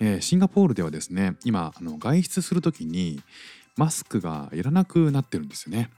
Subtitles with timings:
[0.00, 3.20] えーシンガポールではですね今あの外出するときに
[3.76, 5.90] マスクがいらなくなってるんですよね。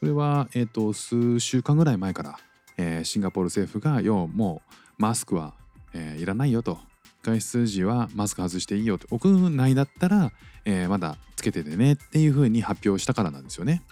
[0.00, 2.38] これは、えー、と数週間ぐらい前から、
[2.76, 5.54] えーシンガポール政府が要もうマスクは
[5.94, 6.78] えーいらないよと。
[7.22, 9.08] 外出時はマスク外していいよと。
[9.10, 10.30] 屋内だったら、
[10.64, 13.82] えーまだつけててねっていうふうに発表したからなんですよね。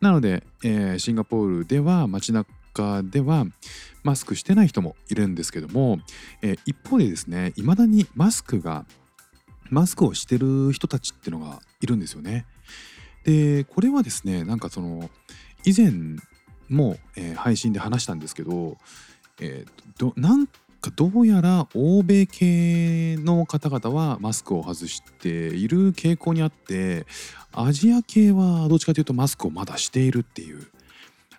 [0.00, 2.32] なので、えーシンガポールでは街
[2.74, 3.46] 中では
[4.02, 5.98] マスクしてない人もいるんですけども、
[6.42, 8.84] えー一方でですねいまだにマスクが
[9.70, 12.46] マスクをしてる人たちっていうのがいるんですよね。
[13.24, 15.10] でこれはですねなんかその
[15.64, 15.92] 以前
[16.68, 18.78] も、えー配信で話したんですけど、
[19.40, 27.06] えーどなんかどうやら欧米系の方々はマスクを外している傾向にあって
[27.52, 30.66] アジア系はどっちかというとマスクをまだしているっていう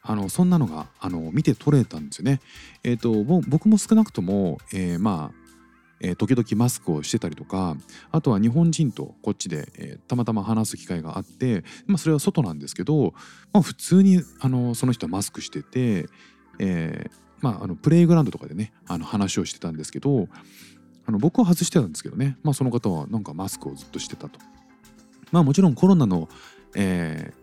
[0.03, 2.41] あのそんなのがあの見て取れたんですよね。
[2.83, 5.41] えっ、と僕も少なくとも、えーまあ
[5.99, 7.77] えー時々マスクをしてたりとか
[8.11, 13.13] あとは日本人とこっちで、えーたまたま話す機会があって、まあ、それは外なんですけど、
[13.53, 16.07] まあ、普通にあのその人はマスクしてて、
[16.59, 20.27] えーまあ、あのプレイグラウンドとかでねあの話をしてたんですけど
[21.05, 24.39] あの僕は外してたんですけどね、まあ、その方はなんかマスクをずっとしてたと。
[25.31, 26.27] まあもちろんコロナの、
[26.75, 27.40] えー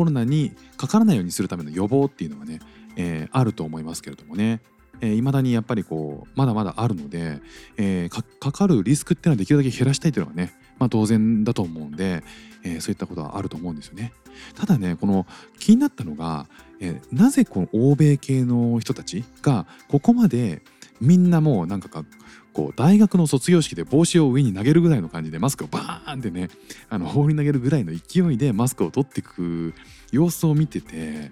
[0.00, 2.60] コロナにかからないようにするための予防っていうのはね、
[2.96, 4.62] えーあると思いますけれどもね
[4.94, 7.42] いま、えー未だにやっぱりこうまだまだあるので、
[7.76, 12.22] えーかかかるリスクっていうのはできるだけ減らしたいというのはね、まあ、当然だと思うんで、
[12.64, 14.14] えーそういったことはあると思うんですよね。
[14.54, 15.26] ただねこの
[15.58, 16.46] 気になったのが、
[16.80, 20.62] えーなぜこの欧米系の人たちがここまで
[20.98, 22.06] みんなもうなんかか
[22.52, 26.48] こう大学の卒業式で帽子を上に投げるぐらいの感じでマスクをバーンってね
[26.88, 29.74] あの放り投げるぐらいの勢いでマスクを取っていく
[30.10, 31.30] 様子を見てて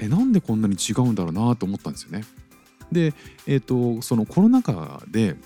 [0.00, 2.24] えなんでこんなに違うんだろうなと思ったんですよね。
[2.92, 3.12] で、
[3.46, 5.36] えー、とそのコロナ禍で、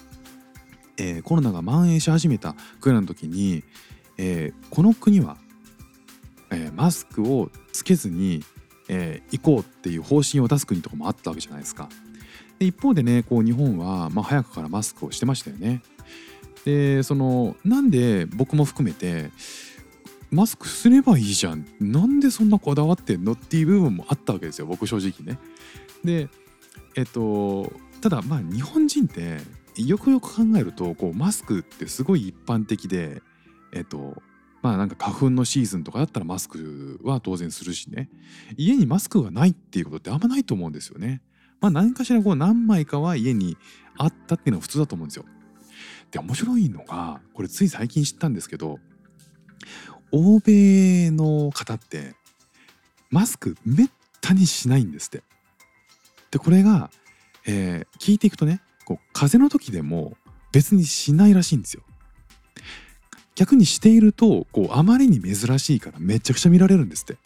[0.96, 3.64] えーコロナが蔓延し始めたぐらいの時に、
[4.18, 5.36] えーこの国は、
[6.50, 8.44] えーマスクをつけずに、
[8.88, 11.88] え行こうっていう方針を出す国とかもあったわけじゃないですか。
[12.62, 15.82] で一方でねこう日本は、まあ、早くからマスクをしてましたよね。
[16.64, 19.30] でそのなんで僕も含めて
[20.30, 25.40] マスクすればいいじゃんなんでそんなこだわってんのっていう部分もあったわけですよ僕正直ね。
[26.04, 26.28] で
[26.94, 29.38] えっとただまあ日本人って
[29.76, 33.22] よくよく考えるとこうマスクってすごい一般的で
[33.72, 34.22] えっと
[34.62, 38.08] まあなんか花粉のシーズンとかだったらマスクは当然するしね
[38.56, 41.22] 家にマスクがないっていうことってあんまないと思うんですよね。
[41.62, 43.56] まあ何かしらこう何枚かは家に
[43.96, 45.24] あったっていうのは普通だと思うんですよ。
[46.10, 48.78] で面白いのがこれつい最近知ったんですけど
[50.10, 52.14] 欧米の方って
[53.10, 53.88] マスクめっ
[54.20, 55.22] たにしないんですって。
[56.32, 56.90] でこれが、
[57.46, 60.14] えー聞いていくとねこう風邪の時でも
[60.50, 61.82] 別にしないらしいんですよ。
[63.36, 67.16] 逆にしているとこうあまりに珍しいからめちゃくちゃ見られるんですって。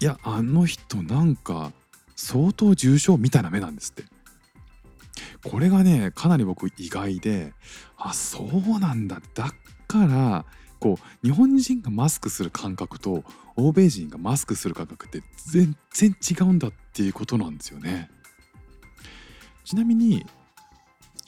[0.00, 1.72] いやあの人なんか
[2.20, 4.04] 相当重症みたいな目なんですって。
[5.42, 7.54] これがねかなり僕意外で
[7.96, 9.54] あそうなんだだ
[9.88, 10.44] から
[10.78, 13.24] こう日本人がマスクする感覚と
[13.56, 18.10] 欧米人がマスクする感覚って全然違うんだっていうことなんですよね。
[19.64, 20.26] ちなみに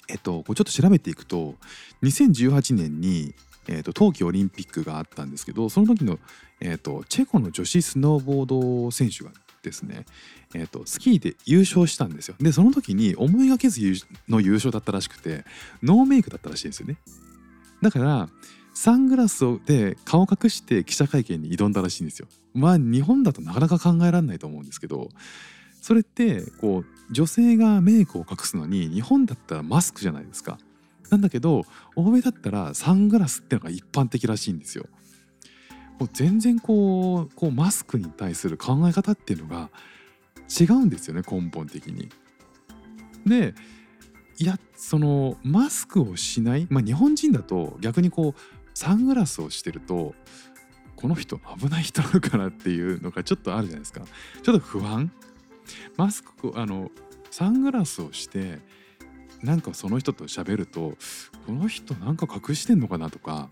[0.08, 1.54] えっとこうちょっと調べていくと
[2.02, 3.34] 2018年に、
[3.68, 6.18] えっと、冬季オリンピックがあったんですけどその時の、
[6.60, 9.30] えっと、チェコの女子スノーボード選手が
[9.62, 10.04] ですね、
[10.54, 12.34] えっと、スキーで優勝したんですよ。
[12.40, 13.80] でその時に思いがけず
[14.28, 15.44] の優勝だったらしくて
[15.82, 16.96] ノーメイクだったらしいんですよね。
[17.80, 18.28] だから
[18.74, 22.28] サングラスで顔隠して記者会見に挑んだらしいんですよ。
[22.54, 25.08] まあ日本だとなかなか考えられないと思うんですけど
[25.80, 30.58] それってこう女性がメイクを隠すのに日本だったらマスクじゃないですか。
[31.10, 31.64] なんだけど
[31.94, 34.86] 欧米だったらサングラスってのが一般的らしいんですよ。
[36.02, 39.70] もう全然こうこうマスクに対する考え方っていうのが
[40.60, 42.08] 違うんですよね根本的に。
[43.24, 43.54] で
[44.38, 48.40] いやそのマスクをしない、まあ、日本人だと逆にこう
[48.74, 50.16] サングラスをしてると
[50.96, 54.00] この人危ない人なのかなっていうのがちょっとあるじゃないですか
[54.42, 55.12] ちょっと不安
[55.96, 56.90] マスクあの
[57.30, 58.58] サングラスをして
[59.40, 60.96] なんかその人と喋ると
[61.46, 63.50] この人なんか隠してんのかなとか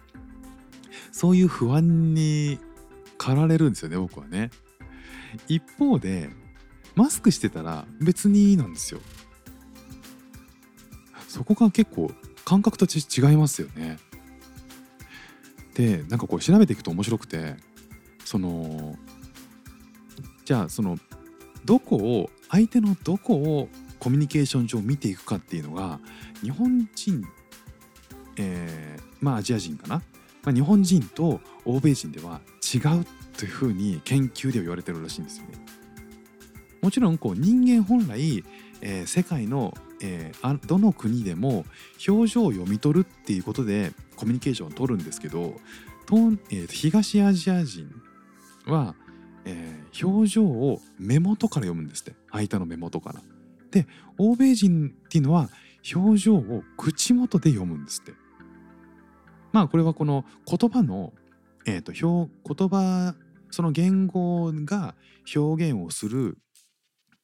[1.13, 2.59] そういう不安に
[3.19, 4.51] 駆られるんですよね僕はね。
[5.49, 6.31] 一方で
[6.95, 9.01] マスクしてたら別になんですよ。
[11.29, 12.11] そこが結構
[12.45, 13.99] 感覚と違いますよね。
[15.75, 17.57] でなんかこう調べていくと面白くて
[18.25, 18.97] その
[20.45, 20.99] じゃあその
[21.65, 23.69] どこを相手のどこを
[24.01, 26.01] コミュニケーション上見ていくかっていうのが
[26.43, 27.25] 日本人、
[28.37, 30.03] えー、まあアジア人かな、
[30.43, 33.07] まあ、日本人と欧米人では違う
[33.37, 35.59] というふうに研究では言われてるらしいんですよね。
[36.83, 38.43] もちろんこう人間本来、
[38.81, 41.67] えー、世界の、えー、どの国でも
[42.09, 45.57] 表情を読み取るっていうことでコミュニケーションを取るんですけど、
[46.51, 47.91] えー、東アジア人
[48.67, 48.95] は、
[49.45, 53.21] えー、表情を目元から読むんですって相手の目元から。
[53.71, 53.87] で
[54.19, 55.49] 欧米人っていうのは
[55.95, 58.13] 表情を口元で読むんですって。
[59.53, 61.13] まあこれはこの言葉の、
[61.67, 63.15] えーと、表言葉
[63.51, 64.95] その言語が
[65.35, 66.39] 表現をする、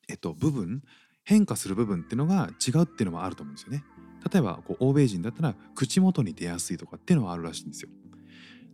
[0.08, 0.82] えっと、部分
[1.24, 3.84] 変化する部分っていうのが違うっていうのもあると思うんですよね。
[4.32, 7.90] 例えばこう欧米人だったら口元に出やすいとかっていうのはあるらしいんですよ。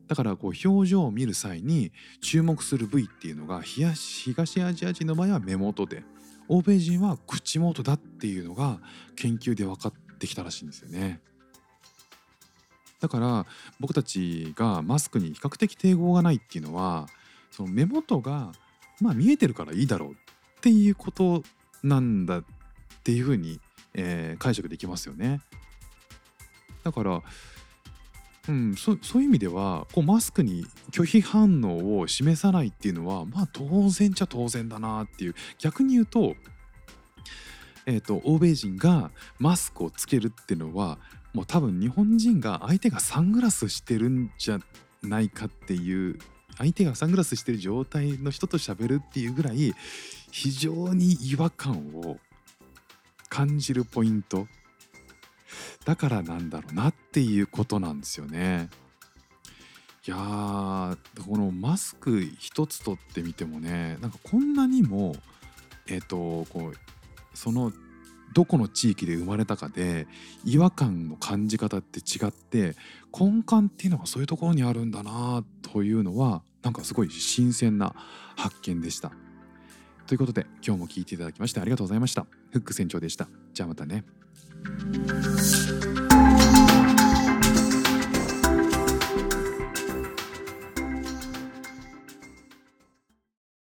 [0.09, 6.05] だからこう表情を見る際に注目する部位っていうのが東アジア人の場合は目元で
[6.49, 8.81] 欧米人は口元だっていうのが
[9.17, 11.21] 研究で分かってきたらしいんですよね。
[13.03, 13.47] だから
[13.81, 17.09] 僕たちがマスクに比較的抵抗がないっていうのは
[17.51, 18.53] その目元が
[19.01, 20.15] まあ見えてるからいいだろうっ
[20.61, 21.43] ていうこと
[21.83, 22.45] なんだっ
[23.03, 23.61] ていうふうに、
[23.95, 25.41] えー、解釈できますよね。
[26.85, 27.23] だから
[28.49, 36.35] うん、そそういう意味ではこうマスクに拒否反応を示さないっていうのはまあ当然ちゃ当然だなっていう逆に言うと,、
[37.87, 40.99] えーと、欧米人がマスクをつけるっていうのは
[41.33, 44.59] もう多分日本人が相手がサングラスしてるんじゃ
[45.03, 46.19] ないかっていう
[46.59, 49.75] 相手がサングラスしてる状態の人と喋るっていうぐらい
[50.31, 52.19] 非常に違和感を
[53.29, 54.47] 感じるポイント
[55.85, 58.69] だからなんだろうなっていうことなんですよね。
[60.07, 60.97] いやー
[61.29, 65.15] このマスク一つ取ってみてもねなんかこんなにも
[65.87, 66.77] えっ、ー、とこう
[67.35, 67.73] その
[68.33, 70.07] どこの地域で生まれたかで
[70.45, 72.77] 違和感の感じ方って違って
[73.19, 77.95] 根幹っていうのがそういうところにあるんだなというのはなんかすごい新鮮な
[78.37, 79.13] 発見でした。
[80.07, 82.27] ということで今日も聞いていただきましてありがとうございました。
[82.51, 83.29] フック船長でした。
[83.53, 84.05] じゃあまたね。